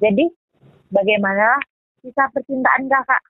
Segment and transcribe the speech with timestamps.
[0.00, 0.24] Jadi
[0.88, 1.60] bagaimana
[2.00, 3.22] kisah percintaan kakak?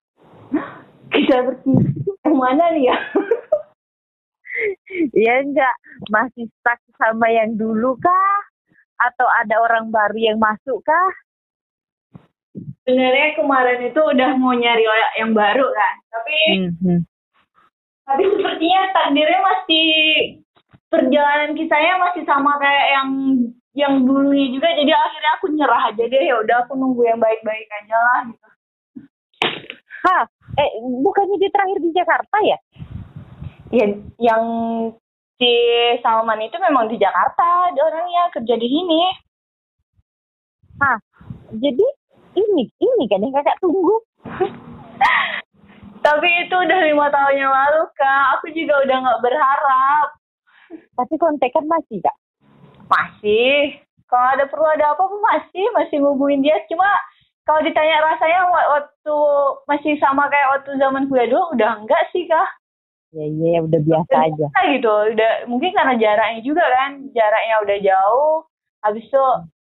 [1.10, 2.96] Kisah percintaan mana nih ya?
[5.16, 5.72] Iya enggak,
[6.12, 8.38] masih stuck sama yang dulu kah?
[9.00, 11.10] Atau ada orang baru yang masuk kah?
[12.84, 14.84] Sebenarnya kemarin itu udah mau nyari
[15.16, 17.00] yang baru kan, tapi Hmm, hmm.
[18.04, 19.88] tapi sepertinya takdirnya masih
[20.90, 23.08] perjalanan kisahnya masih sama kayak yang
[23.80, 27.68] yang dulunya juga jadi akhirnya aku nyerah aja deh ya udah aku nunggu yang baik-baik
[27.80, 28.48] aja lah gitu.
[30.00, 30.22] Hah,
[30.56, 32.58] eh bukannya dia terakhir di Jakarta ya?
[33.70, 33.86] Ya
[34.20, 34.44] yang
[35.40, 35.52] si
[36.04, 39.00] Salman itu memang di Jakarta, dia orangnya kerja di sini.
[40.80, 40.96] Hah,
[41.52, 41.86] jadi
[42.36, 43.96] ini ini kan yang kakak tunggu.
[46.00, 50.06] Tapi itu udah lima tahun yang lalu kak, aku juga udah nggak berharap.
[50.96, 52.16] Tapi kontekan masih kak?
[52.90, 53.78] Masih,
[54.10, 56.58] kalau ada perlu ada apa pun masih, masih ngubungin dia.
[56.66, 56.90] Cuma
[57.46, 59.16] kalau ditanya rasanya wa- waktu
[59.70, 62.50] masih sama kayak waktu zaman kuliah dulu, udah enggak sih kak.
[63.10, 64.34] Ya iya udah biasa Udah aja.
[64.38, 68.34] biasa gitu, udah mungkin karena jaraknya juga kan, jaraknya udah jauh.
[68.82, 69.24] Habis itu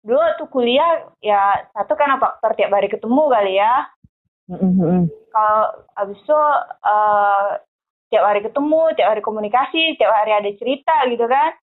[0.02, 3.74] dulu waktu kuliah ya satu karena faktor tiap hari ketemu kali ya.
[4.48, 5.02] Mm, mm, mm.
[5.30, 5.62] Kalau
[5.94, 6.40] habis itu
[6.82, 7.48] eh,
[8.10, 11.54] tiap hari ketemu, tiap hari komunikasi, tiap hari ada cerita gitu kan.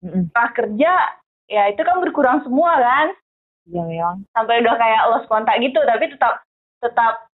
[0.00, 0.24] Mm, mm.
[0.30, 0.92] Setelah kerja
[1.46, 3.08] ya itu kan berkurang semua kan.
[3.70, 4.16] Iya memang.
[4.34, 6.42] sampai udah kayak lost kontak gitu tapi tetap
[6.80, 7.28] tetap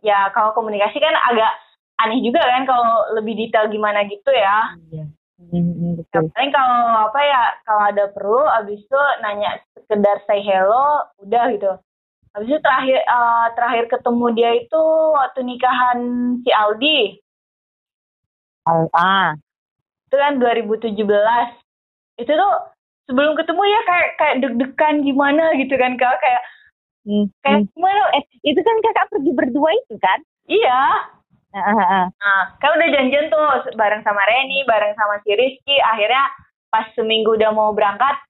[0.00, 1.52] ya kalau komunikasi kan agak
[2.00, 5.04] aneh juga kan kalau lebih detail gimana gitu ya Iya.
[5.38, 6.50] Mm, mm, Ya, betul.
[6.50, 11.70] kalau apa ya kalau ada perlu abis itu nanya sekedar say hello udah gitu
[12.34, 14.82] abis itu terakhir eh, terakhir ketemu dia itu
[15.14, 15.98] waktu nikahan
[16.42, 16.98] si Aldi
[18.66, 19.36] Al- Ah,
[20.08, 20.92] itu kan 2017
[22.20, 22.52] itu tuh
[23.08, 26.42] sebelum ketemu ya kayak kayak deg-degan gimana gitu kan kak kayak
[27.04, 27.68] mm, kayak mm.
[27.72, 30.18] gimana Eh, itu kan kakak pergi berdua itu kan?
[30.46, 31.08] iya
[31.50, 32.06] Ah, ah, ah.
[32.14, 33.42] Nah, kan udah janjian tuh
[33.74, 35.82] bareng sama Reni, bareng sama si Rizky.
[35.82, 36.22] Akhirnya
[36.70, 38.22] pas seminggu udah mau berangkat,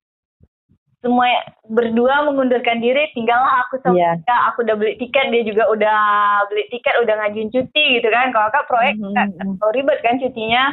[1.04, 1.28] semua
[1.68, 3.12] berdua mengundurkan diri.
[3.12, 4.10] Tinggallah aku sama Iya.
[4.24, 4.36] dia.
[4.48, 6.00] Aku udah beli tiket, dia juga udah
[6.48, 8.32] beli tiket, udah ngajuin cuti gitu kan.
[8.32, 9.52] Kalau kan proyek Mhm, kan mhm.
[9.60, 10.64] kalau ribet kan cutinya.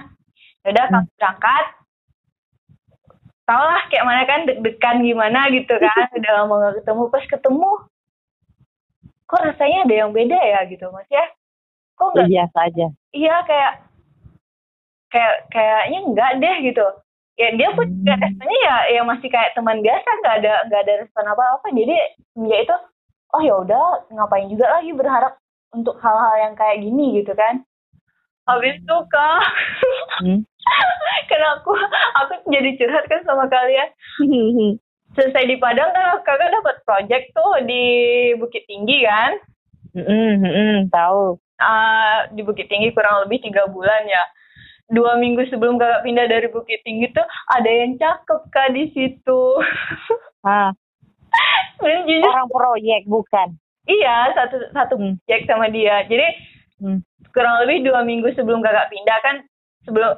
[0.63, 1.03] Udah Hmm.
[1.03, 1.65] kami berangkat.
[3.47, 5.95] Tau lah kayak mana kan deg-degan gimana gitu kan.
[6.19, 7.03] udah lama gak ketemu.
[7.07, 7.69] Pas ketemu,
[9.23, 11.23] kok rasanya ada yang beda ya gitu mas ya.
[11.95, 12.87] Kok nggak Ya, biasa aja.
[13.09, 13.73] iya kayak
[15.07, 16.85] kayak kayaknya enggak deh gitu
[17.37, 18.17] ya dia pun Hmm.
[18.17, 21.95] responnya ya ya masih kayak teman biasa nggak ada nggak ada respon apa apa jadi
[22.35, 22.75] dia itu
[23.31, 25.39] oh ya udah ngapain juga lagi berharap
[25.71, 27.63] untuk hal-hal yang kayak gini gitu kan
[28.47, 29.41] habis itu kak
[30.17, 30.41] Hmm.
[31.29, 31.71] karena aku
[32.17, 33.87] aku jadi curhat kan sama kalian
[35.13, 37.83] selesai di Padang kan kakak dapat project tuh di
[38.35, 39.37] Bukit Tinggi kan
[39.93, 41.41] Mm, mm, mm, tahu.
[41.57, 44.21] Ah, di Bukit Tinggi kurang lebih tiga bulan ya.
[44.87, 49.41] Dua minggu sebelum kakak pindah dari Bukit Tinggi tuh ada yang cakep kak di situ.
[50.45, 50.69] Ah,
[51.77, 53.57] Dan jujur, orang proyek bukan.
[53.83, 55.17] iya satu satu Hmm.
[55.19, 56.05] project sama dia.
[56.05, 56.27] Jadi
[56.77, 57.01] Hmm.
[57.37, 59.35] Kurang lebih dua minggu sebelum kakak pindah kan
[59.85, 60.17] sebelum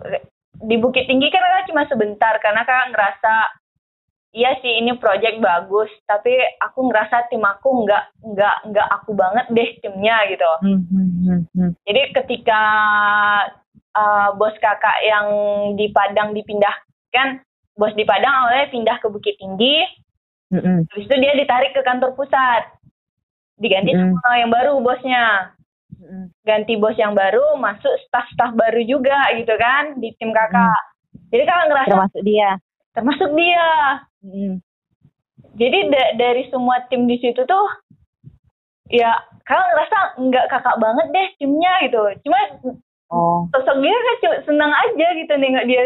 [0.64, 3.36] di Bukit Tinggi kan kakak cuma sebentar karena kakak ngerasa
[4.32, 6.32] iya sih ini project bagus tapi
[6.64, 10.52] aku ngerasa tim aku nggak nggak nggak aku banget deh timnya gitu.
[10.64, 11.72] Hmm, hmm, hmm, hmm.
[11.84, 12.64] Jadi ketika
[14.00, 15.28] uh, bos kakak yang
[15.76, 17.44] di Padang dipindahkan,
[17.76, 19.84] bos di Padang awalnya pindah ke Bukit Tinggi,
[20.50, 20.80] Mm, mm.
[20.90, 22.74] habis itu dia ditarik ke kantor pusat,
[23.62, 24.18] diganti Mm.
[24.18, 25.54] sama yang baru bosnya,
[26.42, 30.82] ganti bos yang baru, masuk staf-staf baru juga gitu kan di tim kakak.
[31.30, 32.50] Jadi kakak ngerasa Termasuk dia.
[32.92, 33.68] termasuk dia.
[34.22, 34.54] Mm,
[35.52, 37.68] Jadi da- dari semua tim di situ tuh,
[38.88, 39.12] ya
[39.44, 42.02] kakak ngerasa nggak kakak banget deh timnya gitu.
[42.22, 42.40] Cuma
[43.10, 43.42] Oh.
[43.50, 45.82] sosok dia kan cu- senang aja gitu nengok dia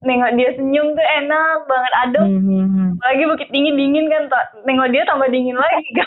[0.00, 2.90] nengok dia senyum tuh enak banget adem Hmm, hmm, hmm.
[2.98, 4.26] lagi bukit tinggi dingin kan
[4.62, 5.86] nengok dia tambah dingin lagi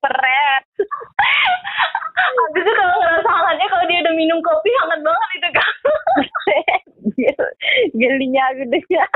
[0.00, 0.62] keren
[2.42, 5.72] habis itu kalau ngerasa hangatnya kalau dia udah minum kopi hangat banget itu kan
[7.92, 9.08] Gelinya aku dengar.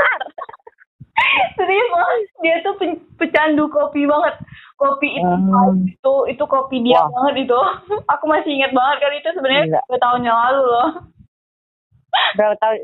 [1.54, 1.88] serius
[2.38, 4.34] dia tuh pe- pecandu kopi banget
[4.76, 5.86] kopi itu Hmm.
[5.86, 7.08] itu itu kopi dia Wah.
[7.08, 7.60] banget itu
[8.12, 10.88] aku masih ingat banget kali itu sebenarnya dua tahun yang lalu loh
[12.34, 12.78] Berapa tahun?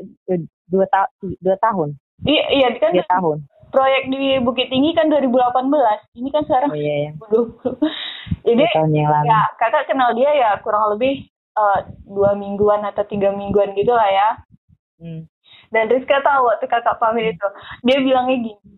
[0.67, 1.07] Dua, ta
[1.39, 1.95] dua tahun.
[2.23, 3.43] iya iya kan Tiga tahun.
[3.71, 7.11] Proyek di Bukit Tinggi kan 2018 ini kan sekarang Oh iya ya.
[7.31, 7.79] 2020
[8.47, 8.63] jadi
[8.93, 11.25] ya kakak kenal dia ya kurang lebih
[11.55, 14.29] eh, dua mingguan atau tiga mingguan gitu lah ya.
[15.01, 15.25] Hmm.
[15.73, 17.47] dan Rizka tahu waktu kakak pamit itu.
[17.81, 18.77] Dia bilangnya gini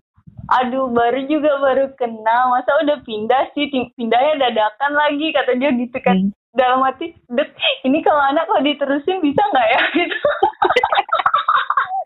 [0.52, 2.52] aduh baru juga baru kenal.
[2.52, 3.68] Masa udah pindah sih?
[3.96, 6.30] Pindahnya dadakan lagi kata dia gitu kan.
[6.30, 6.32] Hmm.
[6.54, 7.50] dalam hati "Dek,
[7.82, 9.82] ini kalau anak kalau diterusin bisa nggak ya?
[9.98, 10.18] Gitu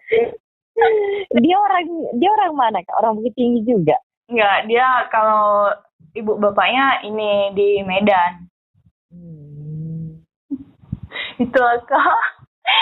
[1.37, 1.83] dia orang
[2.15, 2.95] dia orang mana kak?
[2.97, 3.97] Orang Bukit Tinggi juga.
[4.27, 5.71] nggak dia kalau
[6.11, 8.43] ibu bapaknya ini di Medan
[9.07, 10.19] Hmm.
[11.39, 12.19] itu kak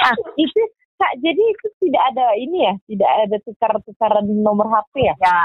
[0.02, 0.62] Ah, itu
[0.98, 5.16] kak jadi itu tidak ada ini ya, tidak ada tukar-tukaran nomor HP ya?
[5.22, 5.40] ya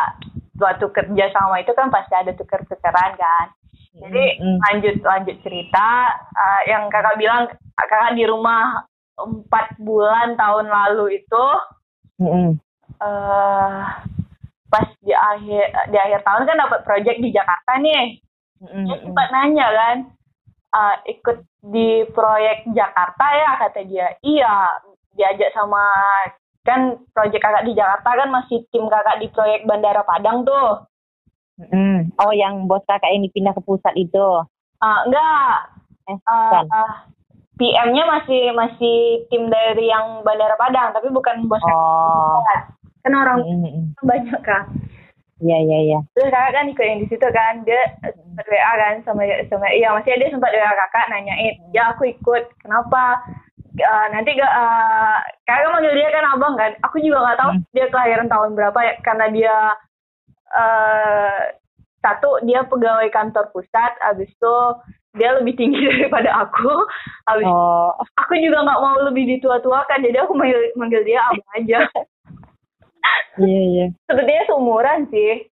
[0.56, 3.46] waktu kerja sama itu kan pasti ada tukar-tukaran kan
[3.92, 4.56] Jadi Hmm.
[4.64, 5.88] lanjut lanjut cerita
[6.32, 7.44] eh, yang kakak bilang
[7.76, 8.88] kakak di rumah
[9.20, 11.44] empat bulan tahun lalu itu
[12.20, 12.60] Hmm.
[13.00, 13.80] eh
[14.70, 18.20] pas di akhir di akhir tahun kan dapat project di Jakarta nih.
[18.60, 18.84] Hmm.
[18.84, 19.96] Dia sempat nanya kan
[20.76, 21.38] eh, ikut
[21.72, 24.12] di proyek Jakarta ya kata dia.
[24.20, 24.84] Iya
[25.16, 25.82] diajak sama
[26.62, 30.84] kan proyek kakak di Jakarta kan masih tim kakak di proyek Bandara Padang tuh.
[31.56, 32.12] Hmm.
[32.20, 34.44] Oh yang bos kakak ini pindah ke pusat itu.
[34.80, 35.56] Ah, enggak.
[36.08, 36.64] Eh, bukan.
[36.68, 36.92] eh,
[37.60, 38.96] PM-nya masih masih
[39.28, 42.40] tim dari yang Bandara Padang, tapi bukan bos Oh.
[43.04, 44.08] Kan orang Hmm, hmm, hmm.
[44.08, 44.64] banyak kan.
[45.40, 45.98] Iya iya iya.
[46.12, 49.88] Terus kakak kan ikut yang di situ kan, dia sempat WA kan sama sama iya
[49.88, 53.24] maksudnya dia sempat WA kakak nanyain, ya aku ikut, kenapa?
[53.72, 55.18] Eh, nanti gak eh,
[55.48, 57.64] kakak manggil dia kan abang kan, aku juga nggak tahu Hmm.
[57.72, 59.56] dia kelahiran tahun berapa ya, karena dia
[60.52, 61.40] eh
[62.00, 64.56] satu dia pegawai kantor pusat, abis itu
[65.16, 66.70] dia lebih tinggi daripada aku,
[67.26, 67.90] abis Oh.
[68.14, 71.78] aku juga nggak mau lebih ditua-tuakan, jadi aku manggil manggil dia abang aja.
[73.40, 73.86] Iya iya.
[74.04, 75.48] Sepertinya seumuran sih,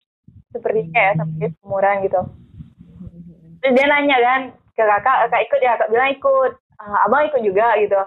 [0.51, 1.19] sepertinya ya, Hmm.
[1.23, 2.21] sepertinya seumuran gitu.
[3.63, 4.41] Terus dia nanya kan
[4.75, 6.53] ke kakak, kakak ikut ya, kakak bilang ikut.
[6.83, 8.01] "Ah, abang ikut juga gitu.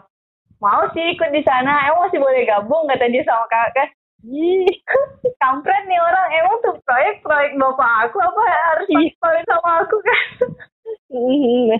[0.59, 3.87] Mau sih ikut di sana, emang masih boleh gabung kata dia sama kakak kan.
[4.27, 4.67] Ih.
[5.41, 8.41] Kampret nih orang, emang tuh proyek proyek bapak aku apa
[8.75, 8.87] harus
[9.47, 10.27] sama aku kan.
[11.09, 11.77] Hmm.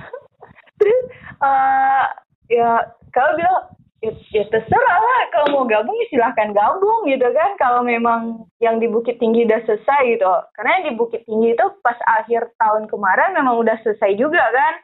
[0.80, 1.00] Terus
[1.40, 2.06] eh
[2.52, 2.70] ya
[3.12, 3.58] kalau bilang
[4.00, 5.20] ya, ya terserah lah.
[5.32, 7.50] Kalau mau gabung ya silahkan gabung gitu kan.
[7.60, 10.32] Kalau memang yang di Bukit Tinggi udah selesai gitu.
[10.56, 14.74] Karena yang di Bukit Tinggi itu pas akhir tahun kemarin memang udah selesai juga kan.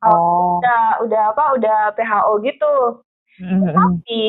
[0.00, 0.56] Oh.
[0.64, 3.04] udah udah apa udah PHO gitu.
[3.40, 4.26] Hmm, hmm, tapi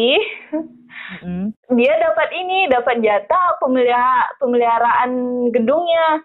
[1.23, 1.47] hmm.
[1.75, 5.11] dia dapat ini dapat jatah pemelihara pemeliharaan
[5.51, 6.23] gedungnya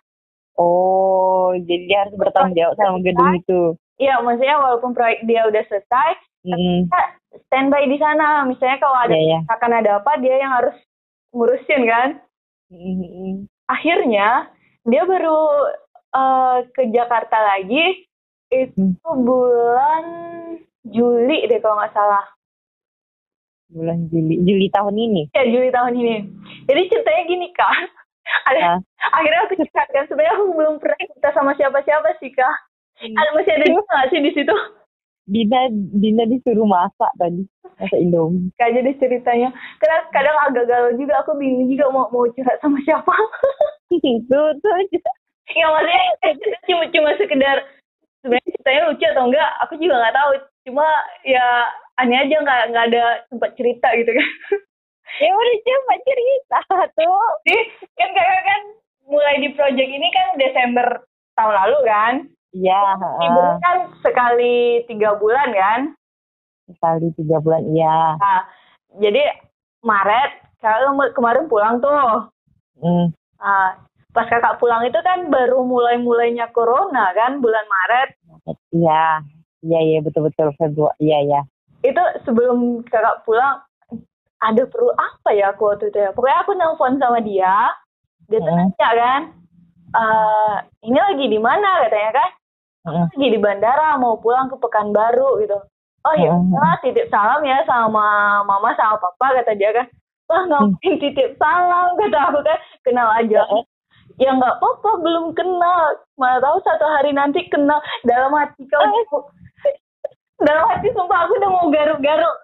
[0.56, 3.62] Oh, jadi dia harus bertanggung jawab sama gedung itu.
[3.96, 6.10] Iya, maksudnya walaupun proyek dia udah selesai,
[6.46, 6.86] Hmm.
[6.86, 7.00] kita
[7.44, 8.46] standby di sana.
[8.46, 9.38] Misalnya kalau ada Iya, iya.
[9.50, 10.76] akan ada apa, dia yang harus
[11.32, 12.08] ngurusin kan.
[12.72, 13.44] Hmm.
[13.66, 14.48] Akhirnya
[14.84, 15.40] dia baru
[16.16, 18.08] eh, ke Jakarta lagi
[18.48, 20.04] itu bulan
[20.86, 22.24] Juli deh kalau nggak salah.
[23.66, 25.22] Bulan Juli, Juli tahun ini.
[25.34, 26.16] Ya Juli tahun ini.
[26.64, 27.90] Jadi ceritanya gini kak.
[28.46, 28.78] Ada, Ah.
[29.14, 32.56] Akhirnya aku cerita kan sebenarnya aku belum pernah cerita sama siapa-siapa sih kak.
[33.02, 34.56] Ada masih ada nggak sih di situ?
[35.26, 37.42] Dina Dina disuruh masak tadi,
[37.78, 38.54] masak Indomie.
[38.58, 39.48] Kayak jadi ceritanya.
[39.82, 41.18] Karena kadang agak galau juga.
[41.26, 43.10] Aku bingung juga mau mau curhat sama siapa.
[44.30, 44.74] tuh tuh
[45.54, 46.02] ya maksudnya
[46.34, 47.56] itu cuma cuma sekedar
[48.22, 50.30] sebenarnya ceritanya lucu atau enggak aku juga nggak tahu
[50.66, 50.86] cuma
[51.22, 51.46] ya
[52.02, 54.28] aneh aja nggak nggak ada tempat cerita gitu kan
[55.16, 56.58] ya udah coba cerita
[56.92, 57.28] tuh.
[57.44, 57.62] jadi
[57.94, 58.60] kan kakak kan
[59.06, 60.86] mulai di project ini kan Desember
[61.34, 62.14] tahun lalu kan
[62.50, 62.80] Iya,
[63.20, 63.58] libur heeh.
[63.60, 65.80] kan sekali tiga bulan kan
[66.66, 68.16] sekali tiga bulan iya.
[68.16, 68.40] nah
[68.96, 69.22] jadi
[69.80, 72.32] Maret kakak kemarin pulang tuh
[72.76, 73.08] Hmm.
[73.40, 73.72] Nah,
[74.12, 78.08] pas kakak pulang itu kan baru mulai-mulainya corona kan bulan Maret
[78.68, 79.24] Iya,
[79.62, 80.92] iya iya betul betul Februari.
[80.98, 81.40] Iya iya.
[81.82, 83.64] itu sebelum kakak pulang
[84.36, 86.10] ada perlu apa ya aku waktu itu ya?
[86.12, 87.72] Pokoknya aku nelpon sama dia
[88.26, 88.68] dia tuh Hmm.
[88.68, 89.20] nanya kan
[89.96, 91.86] eh ini lagi di mana?
[91.86, 92.30] katanya kan.
[92.86, 93.06] Heeh.
[93.10, 95.58] lagi di bandara mau pulang ke Pekanbaru gitu.
[96.06, 96.54] Oh ya Hmm.
[96.54, 98.04] udah, titip salam ya sama
[98.46, 99.86] mama sama papa kata dia kan.
[100.26, 102.58] Wah ngapain titip salam kata aku kan.
[102.86, 103.42] Kenal aja.
[104.16, 105.82] Ya nggak apa-apa belum kenal.
[106.14, 107.82] Mana tahu satu hari nanti kenal.
[108.06, 108.86] Dalam hati kau
[110.36, 112.36] dalam hati sumpah aku udah mau garuk-garuk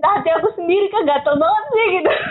[0.00, 2.12] hati aku sendiri kan gatel banget sih gitu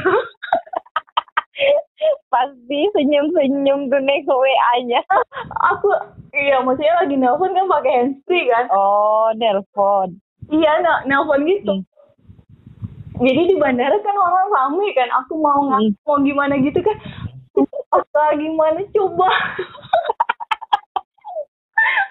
[2.27, 4.99] Pasti senyum-senyum tuh nek WA-nya.
[5.71, 5.87] aku
[6.35, 10.19] iya maksudnya lagi nelpon kan pakai handsfree kan Oh, nelpon.
[10.49, 11.83] iya nelpon gitu
[13.15, 13.23] Hmm.
[13.23, 15.87] jadi di bandara kan orang ramai kan aku mau Hmm.
[16.03, 16.95] mau gimana gitu kan
[17.89, 19.29] apa gimana coba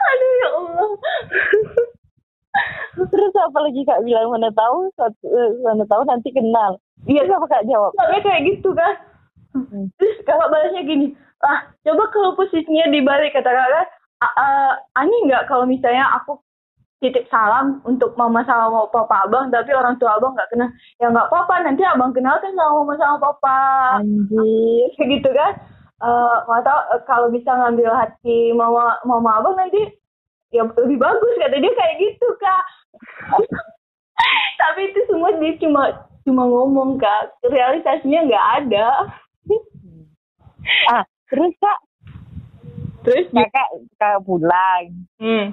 [0.09, 0.91] aduh ya Allah
[3.13, 6.79] Terus apa lagi Kak bilang mana tahu satu eh, mana tahu nanti kenal.
[7.11, 7.93] iya Terus apa Kak jawab?
[7.99, 8.95] sampai kayak gitu kan
[9.55, 9.87] Hmm.
[10.03, 11.15] Terus kakak balasnya gini,
[11.47, 13.87] ah coba kalau posisinya dibalik kata kakak,
[14.99, 16.43] aneh nggak kalau misalnya aku
[16.99, 21.29] titip salam untuk mama sama papa abang tapi orang tua abang nggak kenal ya nggak
[21.29, 23.59] apa-apa nanti abang kenal kan sama mama sama papa
[24.01, 25.53] anjir gitu kan
[26.01, 29.85] uh, tahu uh, kalau bisa ngambil hati mama mama abang nanti
[30.53, 32.65] ya lebih bagus kata dia kayak gitu kak.
[34.61, 35.83] Tapi itu semua dia cuma
[36.25, 37.33] cuma ngomong kak.
[37.47, 38.89] Realisasinya nggak ada.
[40.91, 41.79] Ah terus kak?
[43.05, 43.29] Terus?
[43.31, 43.69] Kakak
[44.01, 44.85] kakak pulang.
[45.21, 45.47] Hmm.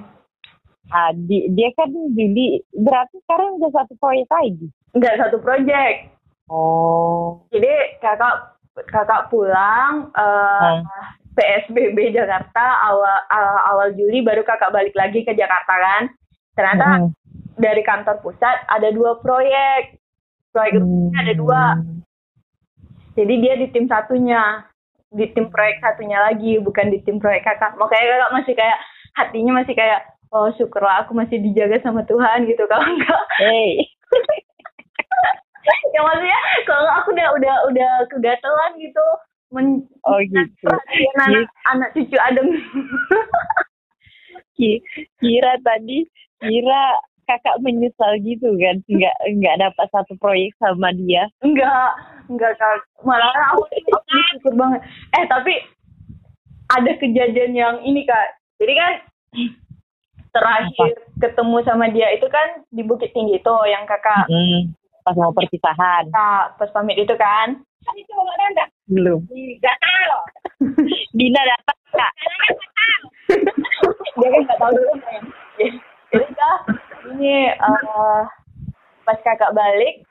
[0.91, 4.67] Ah, di, dia kan Juli berarti sekarang udah satu proyek lagi?
[4.91, 6.11] Enggak satu proyek.
[6.51, 7.47] Oh.
[7.51, 10.83] Jadi kakak kakak pulang uh, hmm.
[11.35, 16.03] PSBB Jakarta awal, awal awal Juli baru kakak balik lagi ke Jakarta kan.
[16.55, 17.09] Ternyata hmm.
[17.59, 19.99] dari kantor pusat ada dua proyek.
[20.51, 21.11] Proyek hmm.
[21.15, 21.63] ada dua.
[23.15, 24.63] Jadi dia di tim satunya,
[25.11, 27.75] di tim proyek satunya lagi, bukan di tim proyek kakak.
[27.75, 28.79] Makanya kakak masih kayak
[29.15, 33.83] hatinya masih kayak oh syukurlah aku masih dijaga sama Tuhan gitu kalau enggak hey.
[35.91, 39.05] Ya maksudnya kalau aku udah udah udah kegatelan gitu
[39.51, 40.71] men oh gitu.
[41.19, 42.47] Anak, anak cucu Adam.
[45.19, 46.07] Kira tadi
[46.39, 46.83] kira
[47.27, 48.79] kakak menyesal gitu kan?
[48.87, 51.27] Nggak nggak dapat satu proyek sama dia?
[51.43, 51.91] Enggak
[52.31, 52.79] enggak kak.
[53.03, 54.81] Malah aku, aku syukur banget.
[55.19, 55.53] Eh tapi
[56.71, 58.39] ada kejadian yang ini kak.
[58.61, 58.93] Jadi kan
[60.31, 61.19] terakhir Apa?
[61.19, 66.09] ketemu sama dia itu kan di Bukit Tinggi itu yang kakak hmm, pas mau perpisahan.
[66.09, 67.59] Kak pas pamit itu kan.
[68.87, 69.25] Belum.
[69.29, 70.19] Nggak tahu.
[71.17, 72.13] Dina datang kak
[74.19, 75.23] dia kan nggak tahu dulu kan
[76.11, 76.59] jadi kak
[77.15, 78.21] ini uh,
[79.07, 80.03] pas kakak balik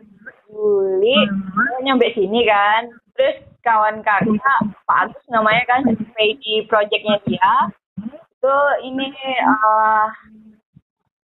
[0.50, 1.86] Juli hmm.
[1.86, 2.90] nyampe sini kan.
[3.14, 7.54] Terus kawan kakak Pak Agus namanya kan di projectnya dia.
[8.02, 9.06] Itu ini
[9.46, 10.10] uh,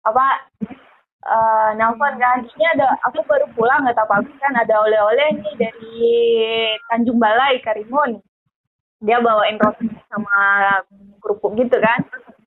[0.08, 0.26] apa
[1.26, 2.46] uh, nelfon kan.
[2.46, 4.54] Ini ada aku baru pulang tahu apa kan.
[4.56, 5.98] Ada oleh-oleh nih dari
[6.88, 8.20] Tanjung Balai Karimun.
[9.00, 10.36] Dia bawain roti sama
[11.24, 12.04] kerupuk gitu kan.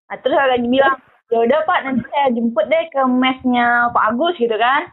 [0.09, 0.97] Nah, terus agak bilang
[1.33, 4.89] ya udah pak nanti saya jemput deh ke mesnya Pak Agus gitu kan.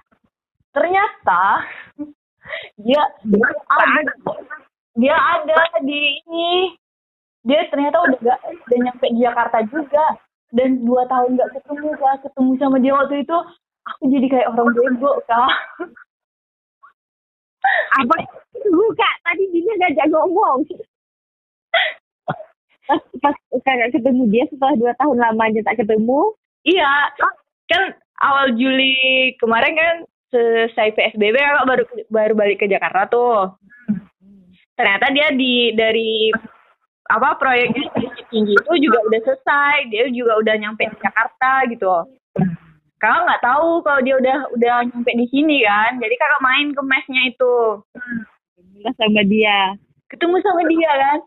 [0.72, 1.68] Ternyata
[2.80, 4.12] dia dia ada
[4.96, 6.72] dia ada di ini.
[7.40, 10.04] Dia ternyata udah gak udah nyampe di Jakarta juga.
[10.50, 13.38] Dan dua tahun gak ketemu kak ketemu sama dia waktu itu
[13.86, 15.52] aku jadi kayak orang bego kak.
[18.00, 18.14] Apa?
[18.56, 20.58] Itu kak tadi dia ngajak ngomong.
[22.88, 26.34] Pas pas kakak ketemu dia setelah dua tahun lamanya tak ketemu.
[26.66, 26.92] Iya.
[27.70, 29.94] Kan awal Juli kemarin kan
[30.30, 33.54] selesai PSBB kakak baru baru balik ke Jakarta tuh.
[34.74, 36.32] Ternyata dia di dari
[37.10, 37.90] apa proyeknya
[38.30, 39.76] tinggi itu juga udah selesai.
[39.92, 42.19] Dia juga udah nyampe di Jakarta gitu
[43.00, 45.96] kakak nggak tahu kalau dia udah udah nyampe di sini kan?
[45.96, 47.56] Jadi kakak main ke mesnya itu.
[48.60, 49.60] Ketemu sama dia.
[50.12, 51.18] Ketemu sama dia kan?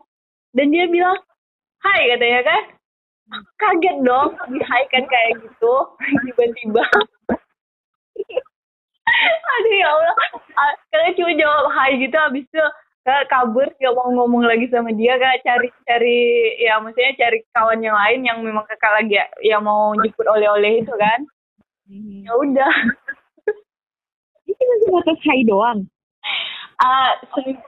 [0.54, 1.18] Dan dia bilang
[1.82, 2.62] hai katanya kan?
[3.58, 5.74] Kaget dong di hai kan kayak gitu.
[6.30, 6.84] Tiba-tiba.
[9.54, 10.14] Aduh ya Allah.
[10.94, 12.66] Kalian cuma jawab hai gitu habis itu
[13.04, 15.18] kak kabur gak mau ngomong lagi sama dia.
[15.18, 16.18] Kak cari cari
[16.62, 20.86] ya maksudnya cari kawan yang lain yang memang kakak lagi ya, yang mau jemput oleh-oleh
[20.86, 21.26] itu kan
[21.88, 22.24] hmm.
[22.26, 22.74] ya udah.
[24.50, 25.80] Itu masih batas hai doang?
[26.74, 27.12] Uh,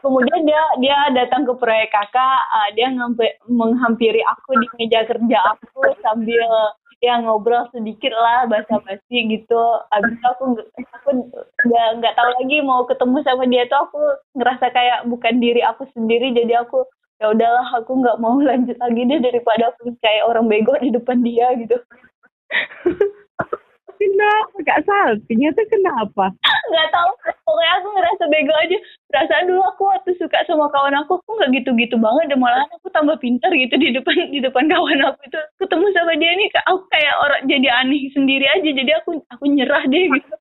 [0.02, 2.90] kemudian dia dia datang ke proyek kakak uh, dia
[3.46, 6.42] menghampiri aku di meja kerja aku sambil
[6.98, 9.62] ya ngobrol sedikit lah bahasa basi gitu.
[9.94, 10.44] Abis itu aku
[10.90, 11.08] aku
[11.70, 14.00] nggak nggak tahu lagi mau ketemu sama dia tuh aku
[14.42, 16.34] ngerasa kayak bukan diri aku sendiri.
[16.34, 16.82] Jadi aku
[17.20, 21.24] ya udahlah aku nggak mau lanjut lagi deh daripada aku kayak orang bego di depan
[21.24, 21.76] dia gitu
[23.98, 26.24] kenapa Kak Salpinya tuh kenapa?
[26.44, 27.10] Gak tahu.
[27.46, 28.76] Pokoknya aku ngerasa bego aja.
[29.10, 32.32] Perasaan dulu aku waktu suka sama kawan aku, aku nggak gitu-gitu banget.
[32.34, 35.40] Dan malah aku tambah pintar gitu di depan di depan kawan aku itu.
[35.62, 38.70] Ketemu sama dia nih, aku kayak orang jadi aneh sendiri aja.
[38.70, 40.34] Jadi aku aku nyerah deh gitu.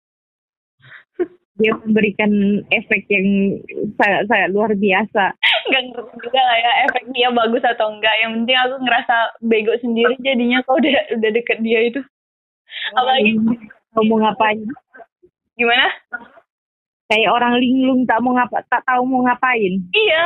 [1.55, 2.31] Dia memberikan
[2.67, 3.55] efek yang
[3.95, 5.23] sangat sangat luar biasa.
[5.71, 8.11] Gak ngerti juga lah ya efek dia bagus atau enggak.
[8.19, 12.03] Yang penting aku ngerasa bego sendiri jadinya kau udah udah deket dia itu
[12.95, 13.31] apalagi
[13.95, 14.59] mau ngapain.
[15.55, 15.87] Gimana?
[17.05, 19.79] Kayak orang linglung tak mau ngapa tak tahu mau ngapain.
[19.93, 20.25] Iya.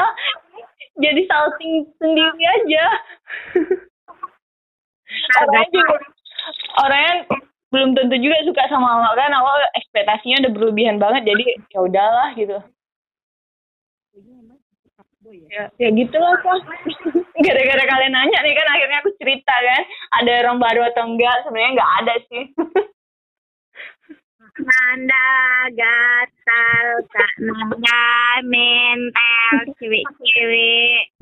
[0.99, 2.85] Jadi salting sendiri aja.
[5.41, 5.95] Orangnya juga
[6.81, 7.15] orangnya
[7.69, 9.31] belum tentu juga suka sama kan?
[9.31, 12.57] Awal ekspektasinya udah berlebihan banget jadi ya udahlah gitu
[15.49, 15.63] ya?
[15.77, 16.59] Ya gitulah kok
[17.45, 19.83] gara-gara kalian nanya nih kan akhirnya aku cerita kan.
[20.23, 22.45] Ada orang baru atau enggak sebenarnya nggak ada sih.
[24.59, 25.27] Nanda
[25.71, 28.03] gatal kak Nanda
[28.43, 31.15] mental cewek-cewek